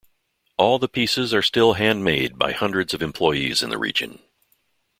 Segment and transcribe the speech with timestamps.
[0.57, 4.19] All the pieces are still handmade by hundreds of employees in the region.